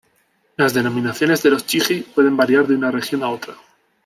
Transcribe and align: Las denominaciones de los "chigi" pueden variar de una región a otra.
Las 0.57 0.73
denominaciones 0.73 1.43
de 1.43 1.51
los 1.51 1.67
"chigi" 1.67 2.01
pueden 2.01 2.35
variar 2.35 2.65
de 2.65 2.73
una 2.75 2.89
región 2.89 3.21
a 3.21 3.29
otra. 3.29 3.53